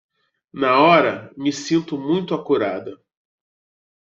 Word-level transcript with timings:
Na 0.51 0.79
hora 0.79 1.31
me 1.37 1.51
sinto 1.53 1.95
muito 1.95 2.33
acurada 2.33 2.99